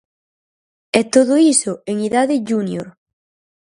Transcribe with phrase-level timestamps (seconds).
[0.99, 2.87] E todo iso en idade júnior.